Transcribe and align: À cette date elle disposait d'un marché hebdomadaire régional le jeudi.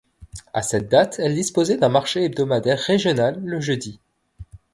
À 0.51 0.63
cette 0.63 0.89
date 0.89 1.17
elle 1.19 1.35
disposait 1.35 1.77
d'un 1.77 1.87
marché 1.89 2.23
hebdomadaire 2.23 2.79
régional 2.79 3.39
le 3.45 3.61
jeudi. 3.61 3.99